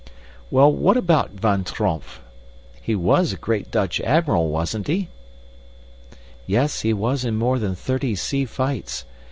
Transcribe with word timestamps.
"Well, 0.49 0.73
what 0.73 0.97
about 0.97 1.29
Van 1.33 1.63
Tromp? 1.63 2.01
He 2.81 2.95
was 2.95 3.31
a 3.33 3.37
great 3.37 3.69
Dutch 3.69 4.01
admiral, 4.01 4.49
wasn't 4.49 4.87
he?" 4.87 5.09
"Yes, 6.47 6.81
he 6.81 6.91
was 6.91 7.23
in 7.23 7.35
more 7.35 7.59
than 7.59 7.75
thirty 7.75 8.15
sea 8.15 8.45
fights. 8.45 9.05